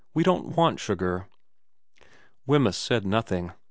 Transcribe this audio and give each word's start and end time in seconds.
We 0.15 0.23
don't 0.23 0.55
want 0.57 0.79
sugar.' 0.79 1.27
Wemyss 2.47 2.75
said 2.75 3.05
nothing. 3.05 3.51